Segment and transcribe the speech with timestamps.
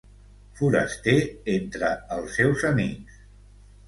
[0.59, 1.13] Foraster
[1.53, 3.21] entre els seus amics